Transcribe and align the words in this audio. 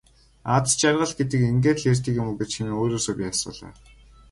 Аз 0.53 0.67
жаргал 0.79 1.11
гэдэг 1.19 1.41
ингээд 1.51 1.77
л 1.81 1.87
ирдэг 1.91 2.13
юм 2.23 2.29
гэж 2.39 2.51
үү 2.51 2.55
хэмээн 2.57 2.79
өөрөөсөө 2.81 3.13
би 3.17 3.25
асуулаа. 3.31 3.73